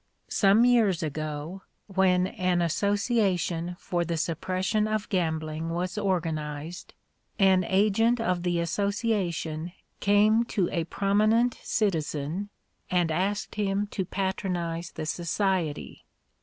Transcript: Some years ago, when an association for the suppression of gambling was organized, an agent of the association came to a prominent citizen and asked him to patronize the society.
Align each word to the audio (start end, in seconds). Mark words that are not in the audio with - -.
Some 0.31 0.65
years 0.65 1.03
ago, 1.03 1.61
when 1.85 2.25
an 2.25 2.59
association 2.63 3.75
for 3.79 4.03
the 4.03 4.17
suppression 4.17 4.87
of 4.87 5.07
gambling 5.09 5.69
was 5.69 5.95
organized, 5.95 6.95
an 7.37 7.63
agent 7.65 8.19
of 8.19 8.41
the 8.41 8.59
association 8.61 9.73
came 9.99 10.43
to 10.45 10.67
a 10.71 10.85
prominent 10.85 11.59
citizen 11.61 12.49
and 12.89 13.11
asked 13.11 13.53
him 13.53 13.85
to 13.91 14.03
patronize 14.03 14.89
the 14.89 15.05
society. 15.05 16.07